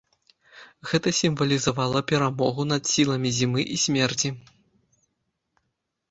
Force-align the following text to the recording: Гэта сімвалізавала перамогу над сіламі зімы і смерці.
Гэта 0.91 1.11
сімвалізавала 1.17 1.99
перамогу 2.11 2.65
над 2.71 2.83
сіламі 2.93 3.29
зімы 3.39 3.61
і 3.75 3.77
смерці. 3.83 4.33